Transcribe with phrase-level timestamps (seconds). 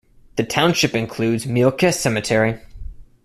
[0.35, 2.59] The township includes Mielke Cemetery.